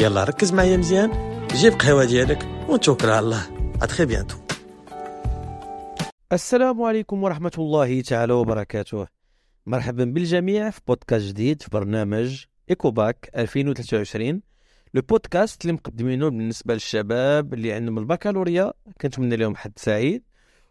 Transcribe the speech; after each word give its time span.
يلا 0.00 0.24
ركز 0.24 0.52
معايا 0.52 0.76
مزيان. 0.76 1.10
جيب 1.52 1.72
قهوة 1.72 2.04
ديالك 2.04 2.48
ونتوكل 2.68 3.08
على 3.08 3.18
الله. 3.18 3.42
à 3.82 3.86
très 3.86 4.04
bientôt 4.04 4.36
السلام 6.32 6.82
عليكم 6.82 7.22
ورحمة 7.22 7.52
الله 7.58 8.00
تعالى 8.00 8.32
وبركاته. 8.32 9.06
مرحبا 9.66 10.04
بالجميع 10.04 10.70
في 10.70 10.80
بودكاست 10.88 11.24
جديد 11.24 11.62
في 11.62 11.68
برنامج 11.72 12.44
إيكوباك 12.70 13.30
2023 13.36 14.40
le 14.94 15.02
podcast 15.02 15.62
اللي 15.62 15.72
مقدمينه 15.72 16.28
بالنسبة 16.28 16.74
للشباب 16.74 17.54
اللي 17.54 17.72
عندهم 17.72 17.98
البكالوريا. 17.98 18.72
كنتمنى 19.00 19.36
لهم 19.36 19.56
حد 19.56 19.72
سعيد. 19.76 20.22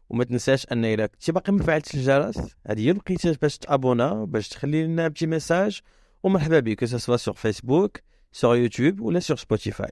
وما 0.09 0.23
تنساش 0.23 0.67
أن 0.72 0.86
إلى 0.86 1.08
كنتي 1.08 1.31
باقي 1.31 1.53
ما 1.53 1.64
فعلتش 1.64 1.95
الجرس 1.95 2.55
هذه 2.67 2.80
هي 2.80 2.92
الوقيته 2.92 3.36
باش 3.42 3.58
تأبونا 3.58 4.26
باش 4.26 4.50
تخلي 4.50 4.84
لنا 4.84 5.08
petit 5.08 5.26
message. 5.26 5.81
ومرحبا 6.23 6.59
بك 6.59 6.86
سواء 6.86 7.17
sur 7.17 7.34
فيسبوك 7.34 7.98
sur 8.34 8.55
يوتيوب 8.55 9.00
ولا 9.00 9.20
sur 9.20 9.38
سبوتيفاي 9.38 9.92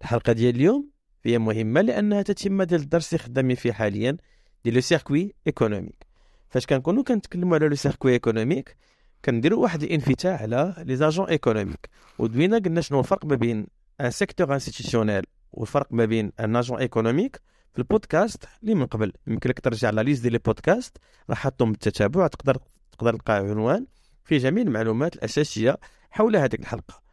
الحلقة 0.00 0.32
ديال 0.32 0.54
اليوم 0.54 0.90
هي 1.24 1.38
مهمة 1.38 1.80
لأنها 1.80 2.22
تتمة 2.22 2.62
ديال 2.62 2.80
الدرس 2.80 3.12
اللي 3.12 3.24
خدامين 3.24 3.56
فيه 3.56 3.72
حاليا 3.72 4.16
ديال 4.64 4.74
le 4.74 4.80
circuit 4.80 5.34
économique 5.46 6.06
فاش 6.48 6.66
كنكونوا 6.66 7.02
كنتكلموا 7.02 7.56
على 7.56 7.68
le 7.68 7.74
circuit 7.74 8.12
économique 8.12 8.76
كنديروا 9.24 9.62
واحد 9.62 9.82
الانفتاح 9.82 10.42
على 10.42 10.74
les 10.78 10.96
agents 10.96 11.28
économiques 11.28 11.88
ودوينا 12.18 12.58
قلنا 12.58 12.80
شنو 12.80 13.00
الفرق 13.00 13.24
ما 13.24 13.34
بين 13.34 13.66
un 14.00 14.10
secteur 14.10 14.54
institutionnel 14.54 15.24
والفرق 15.52 15.86
ما 15.90 16.04
بين 16.04 16.32
un 16.40 16.56
agent 16.56 16.78
économique 16.78 17.40
في 17.72 17.78
البودكاست 17.78 18.44
اللي 18.62 18.74
من 18.74 18.86
قبل. 18.86 19.12
يمكن 19.26 19.50
لك 19.50 19.60
ترجع 19.60 19.88
على 19.88 20.02
liste 20.02 20.22
ديال 20.22 20.32
les 20.32 20.38
podcasts 20.38 20.96
راح 21.30 21.38
حطهم 21.38 21.72
بالتتابع 21.72 22.26
تقدر 22.26 22.58
تقدر 22.92 23.12
تلقى 23.12 23.34
عنوان. 23.34 23.86
فيه 24.24 24.38
جميع 24.38 24.62
المعلومات 24.64 25.16
الأساسية 25.16 25.76
حول 26.10 26.36
هذه 26.36 26.54
الحلقة. 26.54 27.07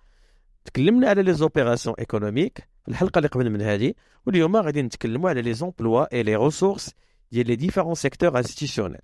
تكلمنا 0.65 1.09
على 1.09 1.23
les 1.23 1.33
opérations 1.33 1.95
économiques 1.99 2.67
الحلقة 2.87 3.19
اللي 3.19 3.27
قبل 3.27 3.49
من 3.49 3.61
هذه 3.61 3.93
واليوم 4.25 4.55
غادي 4.55 4.81
نتكلموا 4.81 5.29
على 5.29 5.41
les 5.41 5.53
emplois 5.53 6.13
et 6.13 6.23
les 6.23 6.35
ressources 6.35 6.91
ديال 7.31 7.47
les 7.47 7.55
différents 7.55 7.95
secteurs 7.95 8.37
institutionnels 8.37 9.01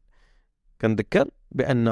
كنذكر 0.81 1.29
بأن 1.51 1.87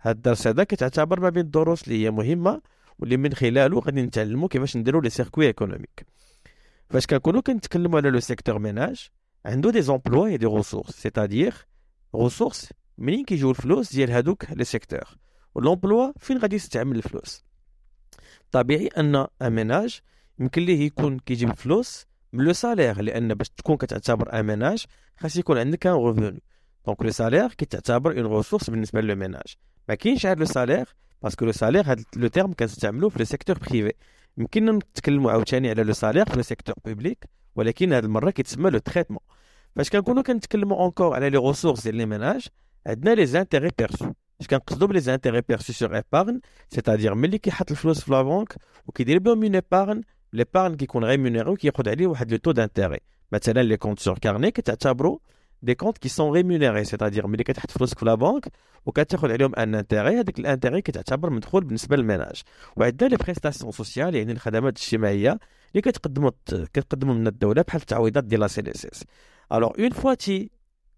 هذا 0.00 0.12
الدرس 0.16 0.46
هذا 0.46 0.64
كتعتبر 0.64 1.20
ما 1.20 1.28
بين 1.28 1.44
الدروس 1.44 1.84
اللي 1.84 2.04
هي 2.04 2.10
مهمة 2.10 2.62
واللي 2.98 3.16
من 3.16 3.34
خلاله 3.34 3.78
غادي 3.78 4.02
نتعلموا 4.02 4.48
كيفاش 4.48 4.76
نديروا 4.76 5.02
les 5.02 5.10
circuits 5.10 5.46
économiques 5.46 6.06
فاش 6.90 7.06
كنكونوا 7.06 7.40
كنتكلموا 7.40 7.98
على 7.98 8.10
le 8.10 8.20
secteur 8.20 8.58
ménage 8.58 9.08
عنده 9.46 9.70
des 9.70 9.82
emplois 9.82 10.26
et 10.26 10.36
des 10.36 10.46
ressources 10.46 10.90
c'est-à-dire 10.90 11.54
ressources 12.16 12.72
منين 12.98 13.24
كيجيو 13.24 13.50
الفلوس 13.50 13.92
ديال 13.92 14.10
هادوك 14.10 14.50
les 14.50 14.64
secteurs 14.64 15.16
وال 15.54 15.69
emploi 15.69 16.12
فين 16.18 16.38
غادي 16.38 16.56
يستعمل 16.56 16.96
الفلوس؟ 16.96 17.43
طبيعي 18.54 18.86
أن 18.86 19.26
un 19.42 19.56
ménage 19.56 20.00
يمكن 20.38 20.62
ليه 20.62 20.86
يكون 20.86 21.18
كيجيب 21.18 21.54
فلوس 21.54 22.06
من 22.32 22.44
le 22.44 22.52
salaire 22.52 23.02
لأن 23.02 23.34
باش 23.34 23.48
تكون 23.48 23.76
كتعتبر 23.76 24.40
un 24.40 24.51
ménage 24.51 24.84
خاص 25.16 25.36
يكون 25.36 25.58
عندك 25.58 25.86
un 25.86 25.92
revenu 25.92 26.42
donc 26.86 27.02
le 27.02 27.10
salaire 27.10 27.48
كيتعتبر 27.48 28.18
une 28.18 28.36
ressource 28.36 28.70
بالنسبة 28.70 29.00
le 29.00 29.14
ménage 29.14 29.54
ما 29.88 29.94
كاينش 29.94 30.26
غير 30.26 30.38
le 30.38 30.44
salaire 30.44 30.88
parce 31.22 31.36
que 31.36 31.44
le 31.44 31.52
salaire 31.52 31.92
هذا 31.92 32.04
le 32.16 32.28
terme 32.28 32.52
كنستعملوه 32.52 33.10
في 33.10 33.18
le 33.18 33.24
secteur 33.24 33.58
privé 33.58 33.92
يمكننا 34.38 34.72
نتكلموا 34.72 35.30
عاوتاني 35.32 35.70
على 35.70 35.82
le 35.82 35.92
salaire 35.92 36.26
في 36.26 36.36
le 36.36 36.42
secteur 36.42 36.74
public 36.84 37.24
ولكن 37.56 37.92
هذه 37.92 38.04
المرة 38.04 38.30
كيتسمى 38.30 38.70
le 38.70 38.78
traitement 38.78 39.20
فاش 39.76 39.90
كنكونوا 39.90 40.22
كنتكلموا 40.22 40.76
encore 40.76 41.14
على 41.14 41.30
les 41.30 41.38
ressources 41.38 41.82
ديال 41.84 41.94
les 41.94 42.06
ménages 42.06 42.46
عندنا 42.86 43.14
les 43.14 43.26
intérêts 43.26 43.70
perçus 43.78 44.12
اش 44.44 44.48
كنقصدو 44.48 44.86
ب 44.86 45.00
les 45.00 45.11
intérêts 45.11 45.40
perçus 45.40 45.72
sur 45.72 45.96
épargne 45.96 46.40
c'est-à-dire 46.68 47.14
ملي 47.14 47.38
كيحط 47.38 47.70
الفلوس 47.70 48.00
في 48.00 48.12
la 48.12 48.22
banque 48.22 48.54
وكيدير 48.86 49.18
بهم 49.18 49.42
une 49.42 49.54
épargne 49.54 50.02
l'épargne 50.32 50.76
كيكون 50.76 51.04
rémunérée 51.04 51.50
وكياخذ 51.50 51.88
عليه 51.88 52.06
واحد 52.06 52.30
le 52.30 52.36
taux 52.36 52.50
d'intérêt 52.52 53.00
مثلا 53.32 53.62
les 53.62 53.76
comptes 53.76 53.98
sur 53.98 54.18
carnet 54.18 54.50
كتعتبروا 54.50 55.18
des 55.62 55.74
comptes 55.74 55.98
qui 55.98 56.08
sont 56.08 56.32
rémunérés 56.32 56.84
c'est-à-dire 56.84 57.26
ملي 57.26 57.44
كتحط 57.44 57.70
فلوسك 57.70 57.98
في 57.98 58.04
la 58.04 58.14
banque 58.14 58.48
وكتاخذ 58.86 59.32
عليهم 59.32 59.54
un 59.54 59.74
intérêt 59.74 60.20
هذاك 60.20 60.38
ال 60.38 60.44
intérêt 60.44 60.82
كتعتبر 60.82 61.30
مدخول 61.30 61.64
بالنسبة 61.64 61.96
لل 61.96 62.07
ménage 62.07 62.42
وعندنا 62.76 63.08
les 63.08 63.16
prestations 63.16 63.72
sociales 63.72 64.14
يعني 64.14 64.32
الخدمات 64.32 64.76
الاجتماعيه 64.76 65.38
اللي 65.70 65.82
كتقدموا 65.82 66.30
كتقدموا 66.46 67.14
من 67.14 67.26
الدولة 67.26 67.62
بحال 67.62 67.80
التعويضات 67.80 68.24
ديال 68.24 68.40
la 68.40 68.46
CNSS 68.46 69.04
alors 69.52 69.70
une 69.78 69.90
fois 69.90 70.14
تي 70.14 70.50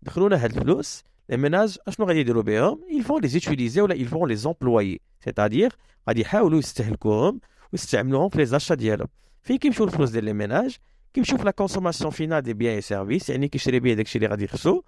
دخلونا 0.02 0.44
هاد 0.44 0.56
الفلوس 0.56 1.04
les 1.32 1.36
ménages 1.36 1.78
اشنو 1.88 2.06
غادي 2.06 2.20
يديروا 2.20 2.42
بهم 2.42 2.80
ils 2.90 3.04
vont 3.04 3.18
les 3.18 3.36
utiliser 3.36 3.80
ولا 3.80 3.94
ils 3.94 4.08
vont 4.08 4.24
les 4.24 4.46
employer. 4.46 5.00
C'est-à-dire 5.20 5.72
غادي 6.08 6.20
يحاولوا 6.20 6.58
يستهلكوهم 6.58 7.40
ويستعملوهم 7.72 8.28
في 8.28 8.38
les 8.38 8.44
achats 8.46 8.74
ديالهم 8.74 9.08
فين 9.42 9.56
كيمشيو 9.58 9.86
الفلوس 9.86 10.10
ديال 10.10 10.24
les 10.24 10.32
ménages 10.32 10.76
كيمشيو 11.14 11.38
في 11.38 11.44
la 11.44 11.50
consommation 11.50 12.10
finale 12.10 12.42
des 12.42 12.54
biens 12.54 12.74
et 12.74 12.80
services 12.80 13.30
يعني 13.30 13.48
كيشري 13.48 13.80
بيه 13.80 13.94
داكشي 13.94 14.18
اللي 14.18 14.28
غادي 14.28 14.44
يخصو 14.44 14.82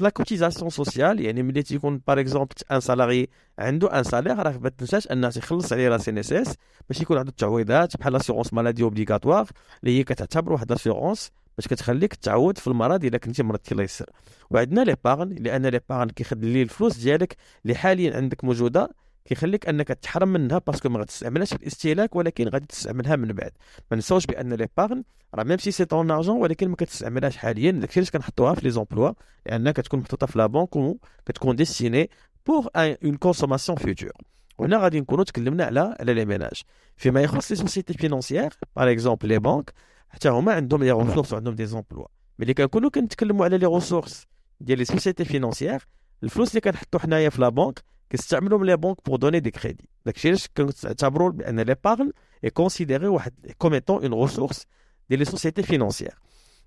la 0.00 0.08
cotisation 0.08 0.70
sociale 0.70 1.20
يعني 1.20 1.42
ملي 1.42 1.62
تيكون 1.62 2.00
par 2.06 2.20
exemple 2.20 2.54
un 2.72 2.80
salarié 2.80 3.28
عنده 3.58 3.98
un 3.98 4.02
salaire 4.02 4.38
راه 4.38 4.58
ما 4.58 4.68
تنساش 4.68 5.06
انه 5.06 5.30
تيخلص 5.30 5.72
عليه 5.72 5.88
la 5.88 5.98
CNSS 5.98 6.54
باش 6.88 7.00
يكون 7.00 7.18
عنده 7.18 7.30
التعويضات 7.30 7.96
بحال 7.96 8.12
l'assurance 8.12 8.52
maladie 8.52 8.82
obligatoire 8.82 9.48
اللي 9.82 9.98
هي 9.98 10.04
كتعتبر 10.04 10.52
واحد 10.52 10.72
l'assurance 10.72 11.30
باش 11.58 11.68
كتخليك 11.68 12.14
تعود 12.14 12.58
في 12.58 12.66
المرض 12.66 13.04
إلا 13.04 13.18
كنتي 13.18 13.42
مرضتي 13.42 13.72
الله 13.72 13.84
يسر. 13.84 14.10
وعندنا 14.50 14.80
l'épargne 14.80 15.28
لأن 15.28 15.66
l'épargne 15.66 16.08
كيخلي 16.08 16.62
الفلوس 16.62 16.96
ديالك 16.96 17.36
اللي 17.64 17.74
حاليا 17.74 18.16
عندك 18.16 18.44
موجودة 18.44 18.90
كيخليك 19.24 19.68
أنك 19.68 19.88
تحرم 19.88 20.28
منها 20.28 20.58
parce 20.58 20.77
que 20.77 20.88
ما 20.88 21.00
غتستعملهاش 21.00 21.48
في 21.54 21.56
الاستهلاك 21.56 22.16
ولكن 22.16 22.48
غادي 22.48 22.66
تستعملها 22.66 23.16
من 23.16 23.32
بعد. 23.32 23.50
ما 23.90 23.96
نساوش 23.96 24.26
بأن 24.26 24.52
l'épargne 24.54 25.02
راه 25.34 25.44
même 25.44 25.58
si 25.58 25.70
c'est 25.70 25.84
ton 25.84 26.10
argent 26.10 26.36
ولكن 26.36 26.68
ما 26.68 26.76
كتستعملهاش 26.76 27.36
حاليا. 27.36 27.70
داكشي 27.70 28.00
علاش 28.00 28.10
كنحطوها 28.10 28.54
في 28.54 28.60
les 28.64 28.70
emplois 28.70 29.12
لأنها 29.46 29.72
كتكون 29.72 30.00
محطوطة 30.00 30.26
في 30.26 30.38
la 30.38 30.46
banque 30.46 30.76
وكتكون 30.76 31.56
destinée 31.56 32.10
pour 32.46 32.68
une 32.76 33.16
consommation 33.16 33.78
future 33.78 34.12
وهنا 34.58 34.78
غادي 34.78 35.00
نكونوا 35.00 35.24
تكلمنا 35.24 35.64
على 35.64 35.96
على 36.00 36.14
les 36.14 36.24
ménages 36.24 36.62
فيما 36.96 37.22
يخص 37.22 37.50
les 37.50 37.56
sociétés 37.56 37.94
financières 37.94 38.52
par 38.76 38.92
exemple 38.92 39.28
les 39.28 39.38
banques 39.38 39.72
حتى 40.10 40.28
هما 40.28 40.52
عندهم 40.52 40.84
les 40.84 40.92
ressources 40.92 41.32
وعندهم 41.32 41.54
des 41.54 41.66
emplois 41.66 42.06
ملي 42.38 42.54
كنكونوا 42.54 42.90
كنتكلموا 42.90 43.44
على 43.44 43.58
les 43.58 43.66
ressources 43.66 44.26
ديال 44.60 44.78
les 44.78 44.84
sociétés 44.84 45.24
financières 45.24 45.86
الفلوس 46.22 46.50
اللي 46.50 46.60
كنحطوا 46.60 47.00
حنايا 47.00 47.30
في 47.30 47.40
la 47.40 47.48
banque 47.48 47.82
كنستعملوهم 48.12 48.64
les 48.64 48.76
banques 48.76 48.96
pour 49.06 49.16
donner 49.18 49.40
des 49.40 49.50
crédits 49.50 49.88
داكشي 50.06 50.28
علاش 50.28 50.48
كنعتبروا 50.56 51.30
بأن 51.30 51.60
l'épargne 51.60 52.12
est 52.44 52.50
considérée 52.50 53.06
واحد 53.06 53.32
comme 53.58 53.74
étant 53.74 54.12
une 54.12 54.22
ressource 54.22 54.66
ديال 55.08 55.18
les 55.18 55.24
sociétés 55.24 55.62
financières 55.62 56.14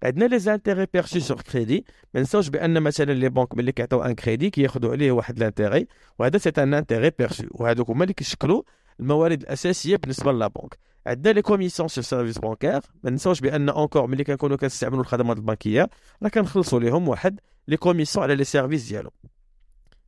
عندنا 0.04 0.26
les 0.26 0.40
intérêts 0.40 0.88
perçus 0.94 1.20
sur 1.20 1.42
crédit 1.42 1.86
ما 2.14 2.22
نساوش 2.22 2.48
بأن 2.48 2.82
مثلا 2.84 3.12
les 3.12 3.30
banques 3.30 3.56
ملي 3.58 3.72
كيعطيو 3.72 4.02
un 4.02 4.16
crédit 4.16 4.50
كياخذوا 4.50 4.92
عليه 4.92 5.12
واحد 5.12 5.40
l'intérêt 5.40 5.88
وهذا 6.20 6.38
c'est 6.38 6.50
un 6.58 6.74
intérêt 6.74 7.10
perçu 7.20 7.44
وهذوك 7.52 7.90
هما 7.90 8.04
اللي 8.04 8.14
كيشكلوا 8.14 8.64
الموارد 9.00 9.42
الأساسية 9.42 9.96
بالنسبة 9.96 10.32
la 10.32 10.48
banque 10.48 10.78
عندنا 11.08 11.34
les 11.34 11.42
commissions 11.42 11.88
sur 11.88 12.02
services 12.02 12.38
bancaires. 12.38 12.82
ما 13.04 13.10
نساوش 13.10 13.40
بأن 13.40 13.70
encore 13.70 14.08
ملي 14.08 14.24
كنكونوا 14.24 14.58
كنستعملوا 14.58 15.02
الخدمات 15.02 15.38
البنكية 15.38 15.90
راه 16.24 16.30
كنخلصوا 16.30 16.80
لهم 16.80 17.08
واحد 17.08 17.40
les 17.68 17.78
commissions 17.78 18.24
على 18.24 18.36
les 18.36 18.44
services 18.44 18.88
ديالهم 18.88 19.12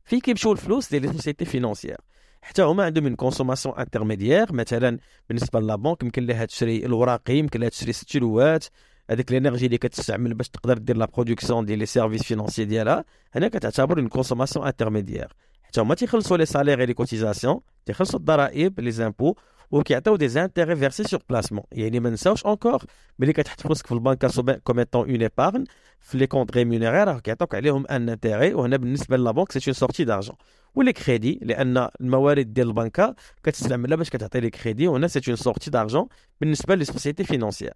فين 0.04 0.20
كيمشيو 0.20 0.52
الفلوس 0.52 0.90
ديال 0.90 1.02
les 1.02 1.12
sociétés 1.12 1.44
financières 1.44 1.96
حتى 2.42 2.62
هما 2.62 2.84
عندهم 2.84 3.04
من 3.04 3.16
consommation 3.16 3.78
intermédiaire 3.78 4.52
مثلا 4.52 4.98
بالنسبة 5.28 5.60
la 5.60 5.76
banque 5.76 6.02
يمكن 6.02 6.26
لها 6.26 6.44
تشري 6.44 6.86
الوراقي 6.86 7.36
يمكن 7.36 7.60
لها 7.60 7.68
تشري 7.68 7.92
ستيلوات 7.92 8.64
هذيك 9.10 9.30
ال 9.30 9.35
énergie 9.35 9.66
اللي 9.66 9.78
كتستعمل 9.78 10.34
باش 10.34 10.48
تقدر 10.48 10.78
دير 10.78 10.96
la 10.96 11.06
production 11.06 11.64
ديال 11.64 11.78
les 11.78 11.86
services 11.86 12.22
financiers 12.22 12.64
ديالها. 12.64 13.04
هنا 13.32 13.48
كتعتبر 13.48 13.98
une 13.98 14.08
consommation 14.08 14.66
intermédiaire 14.66 15.32
حتى 15.62 15.80
هما 15.80 15.94
تيخلصوا 15.94 16.36
les 16.36 16.46
salaires 16.46 16.84
les 16.84 16.94
cotisations 16.94 17.60
تيخلصوا 17.86 18.18
الضرائب 18.18 18.80
les 18.80 18.90
impôts 18.90 19.34
وكيعطيو 19.74 20.16
des 20.16 20.28
intérêts 20.28 20.76
versés 20.76 21.04
sur 21.04 21.20
placement 21.28 21.64
يعني 21.72 22.00
ما 22.00 22.10
نساوش 22.10 22.44
encore 22.46 22.84
ملي 23.18 23.32
كتحط 23.32 23.60
فلوسك 23.60 23.86
في 23.86 23.92
البنكه 23.92 24.58
comme 24.64 24.78
étant 24.78 25.10
une 25.10 25.20
épargne 25.22 25.64
في 26.00 26.18
les 26.18 26.26
comptes 26.26 26.56
rémunérés 26.56 27.04
راه 27.04 27.18
كيعطوك 27.18 27.54
عليهم 27.54 27.86
un 27.86 28.08
intérêt 28.08 28.54
وهنا 28.54 28.76
بالنسبة 28.76 29.16
la 29.16 29.30
banque 29.30 29.52
c'est 29.52 29.70
une 29.70 29.74
sortie 29.74 30.04
d'argent 30.04 30.36
و 30.74 30.79
les 30.79 30.92
crédits 30.92 31.40
لأن 31.42 31.88
الموارد 32.00 32.54
ديال 32.54 32.68
البنكه 32.68 33.14
كتستعملها 33.42 33.96
باش 33.96 34.10
كتعطي 34.10 34.40
les 34.40 34.50
crédits 34.50 34.88
وهنا 34.88 35.08
c'est 35.08 35.20
une 35.28 35.36
sortie 35.36 35.70
d'argent 35.70 36.06
بالنسبة 36.40 36.74
les 36.74 36.84
sociétés 36.84 37.24
financières 37.24 37.74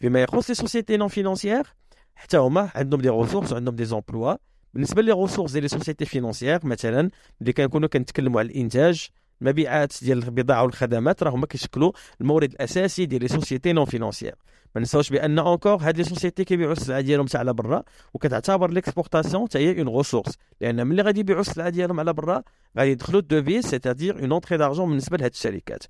فيما 0.00 0.22
يخص 0.22 0.48
les 0.48 0.54
sociétés 0.54 0.96
non 0.96 1.08
financières 1.08 1.66
حتى 2.14 2.36
هما 2.36 2.70
عندهم 2.74 3.00
des 3.00 3.08
ressources 3.08 3.52
وعندهم 3.52 3.76
des 3.76 3.84
emplois 3.84 4.34
بالنسبة 4.74 5.02
les 5.02 5.12
ressources 5.12 5.52
ديال 5.52 5.62
les 5.62 5.68
sociétés 5.68 6.04
financières 6.04 6.66
مثلا 6.66 7.10
ملي 7.40 7.52
كنكونوا 7.52 7.88
كنتكلموا 7.88 8.40
على 8.40 8.48
الانتاج 8.48 9.08
المبيعات 9.42 9.92
ديال 10.02 10.18
البضاعه 10.18 10.62
والخدمات 10.62 11.22
راه 11.22 11.30
هما 11.30 11.46
كيشكلوا 11.46 11.92
المورد 12.20 12.52
الأساسي 12.52 13.06
ديال 13.06 13.22
les 13.22 13.28
sociétés 13.28 13.72
non 13.72 13.84
financières. 13.84 14.34
ما 14.74 14.80
نساوش 14.80 15.10
بأن 15.10 15.38
encore 15.38 15.76
هاد 15.76 15.96
les 15.96 16.04
sociétés 16.04 16.44
كيبيعوا 16.44 16.72
السلعة 16.72 17.00
ديالهم 17.00 17.26
حتى 17.26 17.38
على 17.38 17.52
برا 17.52 17.82
وكتعتبر 18.14 18.70
l'exportation 18.70 19.44
حتى 19.44 19.58
هي 19.58 19.80
une 19.80 19.96
ressource 19.96 20.38
لأن 20.60 20.86
ملي 20.86 21.02
غادي 21.02 21.20
يبيعوا 21.20 21.40
السلعة 21.40 21.68
ديالهم 21.68 22.00
على 22.00 22.12
برا 22.12 22.42
غادي 22.78 22.90
يدخلوا 22.90 23.20
ال 23.20 23.26
devises 23.26 23.66
c'est-à-dire 23.66 24.20
une 24.22 24.32
entrée 24.32 24.58
d'argent 24.58 24.88
بالنسبة 24.88 25.16
لهاد 25.16 25.30
الشركات. 25.30 25.84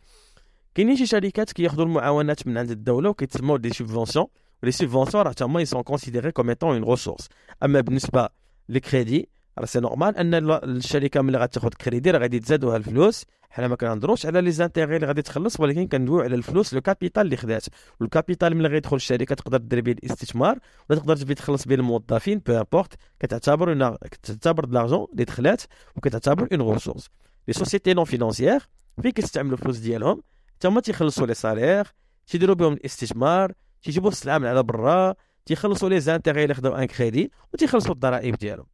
كاينين 0.74 0.96
شي 0.96 1.06
شركات 1.06 1.52
كياخذوا 1.52 1.84
المعاونات 1.84 2.46
من 2.46 2.58
عند 2.58 2.70
الدولة 2.70 3.10
وكيتسموا 3.10 3.58
des 3.58 3.70
subventions 3.70 4.26
و 4.62 4.65
les 4.65 4.72
subventions 4.72 5.22
راه 5.22 5.32
تما 5.32 5.60
ils 5.60 5.70
sont 5.70 5.82
considérées 5.82 6.32
comme 6.32 6.48
étant 6.48 6.74
une 6.74 6.84
ressource 6.90 7.28
أما 7.62 7.80
بالنسبة 7.80 8.28
للكريدي 8.68 9.28
راه 9.58 9.66
c'est 9.66 9.80
normal 9.80 10.16
ان 10.16 10.34
الشركة 10.50 11.22
ملي 11.22 11.38
غتاخذ 11.38 11.68
كريدي 11.68 12.10
راه 12.10 12.18
غادي 12.18 12.40
تزادوها 12.40 12.76
الفلوس 12.76 13.24
حنا 13.50 13.68
ما 13.68 13.76
كنهضروش 13.76 14.26
على 14.26 14.40
les 14.40 14.50
intérêts 14.50 14.96
اللي 14.96 15.06
غادي 15.06 15.22
تخلص 15.22 15.60
ولكن 15.60 15.86
كندويو 15.88 16.20
على 16.20 16.34
الفلوس 16.34 16.74
le 16.74 16.80
capital 16.80 17.22
اللي 17.22 17.36
خدات. 17.36 17.64
وال 18.00 18.13
capital 18.13 18.56
ملي 18.56 18.68
غيدخل 18.68 18.96
الشركة 18.96 19.34
تقدر 19.34 19.58
دير 19.58 19.80
به 19.80 19.92
الاستثمار 19.92 20.58
ولا 20.90 20.98
تقدر 20.98 21.16
تبي 21.16 21.34
تخلص 21.34 21.68
به 21.68 21.74
الموظفين 21.74 22.38
peu 22.38 22.52
importe 22.52 22.94
كتعتبر 23.20 23.96
كتعتبر 24.10 24.64
de 24.64 24.73
l'argent 24.73 25.06
اللي 25.12 25.24
دخلات 25.24 25.62
وكتعتبر 25.96 26.48
une 26.52 26.72
ressource 26.72 27.10
les 27.48 27.54
sociétés 27.54 27.94
non 27.94 28.04
financières 28.04 28.68
فين 29.02 29.10
كيستعملوا 29.10 29.58
الفلوس 29.58 29.78
ديالهم؟ 29.78 30.22
حتى 30.56 30.68
هما 30.68 30.80
تيخلصوا 30.80 31.26
les 31.26 31.34
salaires 31.34 31.86
تيديروا 32.26 32.54
بهم 32.54 32.72
الاستثمار 32.72 33.52
تيجيبوا 33.82 34.10
السلعة 34.10 34.38
من 34.38 34.46
على 34.46 34.62
برا 34.62 35.14
تيخلصوا 35.46 35.88
les 35.88 36.00
intérêts 36.00 36.42
اللي 36.42 36.54
خداو 36.54 36.74
un 36.74 36.84
crédit 36.84 37.32
وتيخلصوا 37.54 37.94
الضرائب 37.94 38.36
ديالهم. 38.36 38.66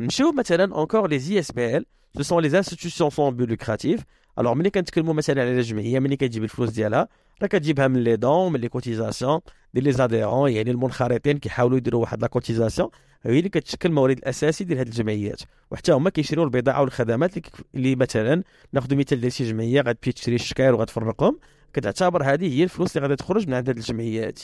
نمشيو 0.00 0.32
مثلا 0.32 0.74
encore 0.74 1.08
les 1.08 1.38
ISBL 1.38 1.86
ce 2.16 2.22
sont 2.22 2.42
les 2.42 2.58
institutions 2.58 3.10
sans 3.10 3.36
but 3.36 3.44
lucratif 3.44 4.04
alors 4.38 4.54
ملي 4.54 4.70
كنتكلموا 4.70 5.14
مثلا 5.14 5.40
على 5.42 5.50
الجمعيه 5.50 5.98
ملي 5.98 6.16
كتجيب 6.16 6.44
الفلوس 6.44 6.70
ديالها 6.70 7.08
راه 7.42 7.48
كتجيبها 7.48 7.88
من 7.88 8.04
les 8.04 8.16
dons 8.16 8.52
من 8.52 8.60
les 8.60 8.68
cotisations 8.68 9.40
ديال 9.74 9.84
les 9.84 9.92
adhérents 9.92 10.50
يعني 10.50 10.70
المنخرطين 10.70 11.38
كيحاولوا 11.38 11.76
يديروا 11.76 12.00
واحد 12.00 12.22
la 12.22 12.26
cotisation 12.26 12.88
هي 13.22 13.38
اللي 13.38 13.48
كتشكل 13.48 13.88
المورد 13.88 14.18
الاساسي 14.18 14.64
ديال 14.64 14.78
هذه 14.78 14.86
الجمعيات. 14.86 15.42
وحتى 15.70 15.92
هما 15.92 16.10
كيشريو 16.10 16.44
البضاعة 16.44 16.80
والخدمات 16.80 17.34
اللي 17.74 17.96
مثلا 17.96 18.42
ناخذ 18.72 18.96
مثال 18.96 19.20
ديال 19.20 19.32
شي 19.32 19.44
جمعية 19.44 19.80
غتمشي 19.80 20.12
تشري 20.12 20.34
الشكاير 20.34 20.74
وغتفرقهم. 20.74 21.38
كتعتبر 21.72 22.22
هذه 22.22 22.58
هي 22.58 22.64
الفلوس 22.64 22.96
اللي 22.96 23.08
غادي 23.08 23.16
تخرج 23.16 23.48
من 23.48 23.54
عند 23.54 23.68
هذه 23.68 23.76
الجمعيات. 23.76 24.40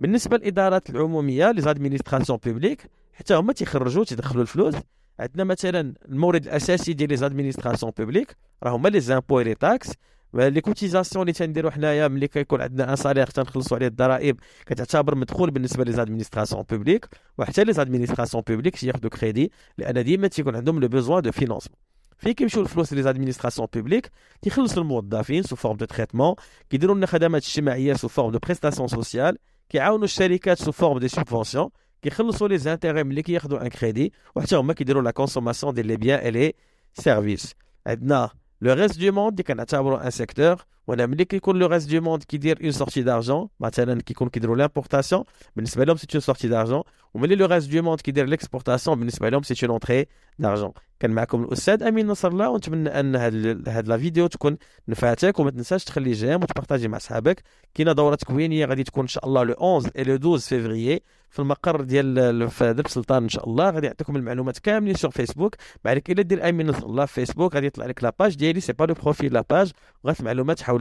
بالنسبة 0.00 0.36
للإدارات 0.36 0.90
العمومية 0.90 1.50
les 1.50 1.60
administrations 1.60 2.38
publiques 2.44 2.90
حتى 3.14 3.34
هما 3.34 3.52
تيخرجوا 3.52 4.04
تيدخلوا 4.04 4.42
الفلوس. 4.42 4.74
عندنا 5.20 5.44
مثلا 5.44 5.94
المورد 6.08 6.44
الأساسي 6.46 6.92
ديال 6.92 7.08
les 7.08 7.16
administrations 7.16 7.92
publiques 7.98 8.36
راه 8.62 8.70
هما 8.76 8.88
les 8.88 9.00
impôts 9.00 9.40
les 9.40 9.54
taxes 9.54 9.90
les 10.34 10.60
cotisations 10.60 11.22
اللي 11.22 11.32
تنديروا 11.32 11.70
حنايا 11.70 12.08
ملي 12.08 12.28
كيكون 12.28 12.60
عندنا 12.60 12.90
un 12.90 12.96
salaire 12.96 13.26
تنخلصوا 13.26 13.76
عليه 13.76 13.86
الضرائب 13.86 14.40
كتعتبر 14.66 15.14
مدخول 15.14 15.50
بالنسبة 15.50 15.84
les 15.84 15.92
administrations 15.92 16.62
publiques 16.70 17.08
وحتى 17.38 17.64
les 17.64 17.72
administrations 17.72 18.42
publiques 18.46 18.76
تياخذوا 18.76 19.10
كريدي 19.10 19.52
لأن 19.78 20.04
ديما 20.04 20.28
تيكون 20.28 20.56
عندهم 20.56 20.80
le 20.80 20.88
besoin 20.88 21.22
de 21.22 21.32
financement 21.32 21.78
فين 22.18 22.32
كيمشيو 22.32 22.62
الفلوس 22.62 22.92
les 22.92 23.02
administrations 23.02 23.68
publiques 23.74 24.10
تيخلصوا 24.42 24.82
الموظفين 24.82 25.42
sous 25.42 25.56
forme 25.56 25.76
de 25.76 25.84
traitements 25.84 26.34
كيديروا 26.70 26.96
لنا 26.96 27.06
خدمات 27.06 27.42
اجتماعية 27.42 27.94
sous 27.94 28.08
forme 28.08 28.30
de 28.30 28.38
prestations 28.38 28.88
sociales 28.88 29.38
كيعاونوا 29.68 30.04
الشركات 30.04 30.58
sous 30.58 30.72
forme 30.72 30.98
des 30.98 31.08
subventions 31.08 31.68
كيخلصوا 32.04 32.48
les 32.48 32.58
intérêts 32.58 33.04
ملي 33.04 33.22
كياخذوا 33.22 33.62
un 33.62 33.68
crédit 33.68 34.12
وحتى 34.34 34.56
هما 34.56 34.72
كيديروا 34.72 35.02
la 35.02 35.10
consommation 35.10 35.74
ديال 35.74 35.86
les 35.86 35.96
biens 35.96 36.18
et 36.18 36.30
les 36.30 36.52
services 36.94 37.54
عندنا 37.86 38.30
le 38.60 38.72
reste 38.72 39.00
du 39.00 39.12
monde 39.12 39.32
اللي 39.32 39.42
كنعتبروا 39.42 40.04
un 40.04 40.10
secteur 40.10 40.64
ولا 40.86 41.06
ملي 41.06 41.24
كيكون 41.24 41.58
le 41.58 41.66
reste 41.66 41.90
du 41.90 42.00
monde 42.00 42.22
كيدير 42.22 42.58
une 42.62 42.70
sortie 42.70 43.02
d'argent 43.02 43.48
مثلا 43.60 44.02
كيكون 44.02 44.28
كيديروا 44.28 44.56
l'importation 44.56 45.24
بالنسبة 45.56 45.84
لهم 45.84 45.96
c'est 45.96 46.06
une 46.14 46.20
sortie 46.20 46.48
d'argent 46.48 46.82
وملي 47.14 47.34
le 47.34 47.46
reste 47.46 47.70
du 47.70 47.82
monde 47.82 48.00
كيدير 48.00 48.26
l'exportation 48.26 48.98
بالنسبة 48.98 49.28
لهم 49.28 49.42
c'est 49.42 49.54
une 49.66 49.70
entrée 49.70 50.06
d'argent 50.38 50.72
كان 51.00 51.10
معكم 51.10 51.42
الأستاذ 51.42 51.82
أمين 51.82 52.06
نصر 52.06 52.28
الله 52.28 52.48
ونتمنى 52.48 53.00
أن 53.00 53.16
هاد 53.16 53.68
هاد 53.68 53.88
la 53.88 53.98
vidéo 53.98 54.26
تكون 54.26 54.56
نفعتك 54.88 55.40
وما 55.40 55.50
تنساش 55.50 55.84
تخلي 55.84 56.12
j'aime 56.12 56.42
وتبارطاجي 56.42 56.88
مع 56.88 56.98
صحابك 56.98 57.42
كاينة 57.74 57.92
دورة 57.92 58.14
تكوينية 58.14 58.66
غادي 58.66 58.84
تكون 58.84 59.02
إن 59.02 59.08
شاء 59.08 59.26
الله 59.26 59.44
le 59.44 59.52
11 59.52 59.90
et 59.98 60.04
le 60.04 60.14
12 60.14 60.48
فيفريي 60.48 61.02
في 61.30 61.38
المقر 61.38 61.80
ديال 61.80 62.50
في 62.50 62.72
درب 62.72 62.88
سلطان 62.88 63.22
إن 63.22 63.28
شاء 63.28 63.48
الله. 63.48 63.70
غادي 63.70 63.86
يعطيكم 63.86 64.16
المعلومات 64.16 64.58
كاملين 64.58 64.94
sur 64.94 65.10
Facebook 65.10 65.56
بعد 65.84 66.02
الا 66.08 66.22
دير 66.22 66.48
أمين 66.48 66.66
نصر 66.66 66.86
الله 66.86 67.06
في 67.06 67.14
فيسبوك 67.14 67.54
غادي 67.54 67.66
يطلع 67.66 67.86
لك 67.86 68.04
la 68.04 68.15
page 68.15 68.36
ديالي. 68.36 68.60
c'est 68.60 68.72
pas 68.72 68.84
le 68.84 68.94
profil 68.94 69.32
la 69.32 69.45
page 69.45 69.70
وغات 70.04 70.20
المعلومات 70.20 70.62
حول 70.62 70.73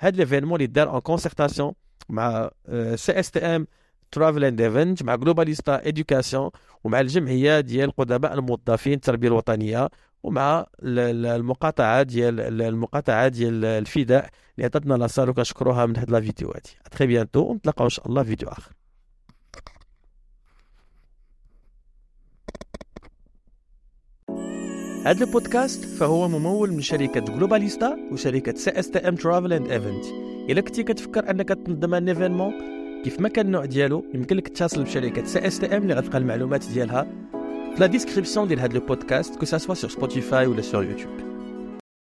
هاد 0.00 0.16
l'événement 0.16 0.54
اللي 0.54 0.66
دار 0.66 0.90
en 0.90 1.00
concertation 1.00 1.72
مع 2.08 2.50
CSTM 2.94 3.66
Travel 4.12 4.44
and 4.44 4.60
Event 4.60 5.02
مع 5.02 5.14
Globalista 5.14 5.88
Education 5.88 6.50
ومع 6.84 7.00
الجمعية 7.00 7.60
ديال 7.60 7.90
قدماء 7.96 8.34
الموظفين 8.34 8.92
التربية 8.92 9.28
الوطنية 9.28 9.88
ومع 10.22 10.66
المقاطعة 10.82 12.02
ديال 12.02 12.62
المقاطعة 12.62 13.28
ديال 13.28 13.64
الفداء 13.64 14.30
اللي 14.56 14.66
عطاتنا 14.66 14.94
la 14.94 15.04
salle 15.04 15.28
وكنشكروها 15.28 15.86
من 15.86 15.96
هاد 15.96 16.10
la 16.10 16.20
vidéo 16.20 16.52
très 16.90 17.06
bientôt 17.06 17.40
ونتلاقاو 17.40 17.84
إن 17.84 17.90
شاء 17.90 18.08
الله 18.08 18.22
في 18.22 18.28
فيديو 18.28 18.48
آخر. 18.48 18.72
هذا 25.06 25.24
البودكاست 25.24 25.84
فهو 25.84 26.28
ممول 26.28 26.72
من 26.72 26.80
شركة 26.80 27.20
Globalista 27.20 27.96
وشركة 28.12 28.54
CSTM 28.54 29.14
Travel 29.14 29.52
and 29.52 29.70
Event 29.70 30.04
إلا 30.50 30.60
كنتي 30.60 30.82
كتفكر 30.82 31.30
أنك 31.30 31.48
تنظم 31.48 31.94
un 31.94 32.08
événement 32.08 32.52
كيف 33.04 33.20
ما 33.20 33.28
كان 33.28 33.46
النوع 33.46 33.64
ديالو 33.64 34.04
يمكن 34.14 34.36
لك 34.36 34.48
تتصل 34.48 34.84
بشركة 34.84 35.24
CSTM 35.24 35.82
اللي 35.82 35.94
غتلقى 35.94 36.18
المعلومات 36.18 36.66
ديالها 36.66 37.06
في 37.74 37.80
la 37.80 37.86
description 37.86 38.48
ديال 38.48 38.60
هذا 38.60 38.74
ال 38.74 38.82
podcast 38.82 39.36
que 39.36 39.44
ce 39.44 39.54
soit 39.54 39.74
sur 39.74 39.90
Spotify 39.90 40.46
ولا 40.46 40.62
sur 40.62 40.84
YouTube 40.84 41.35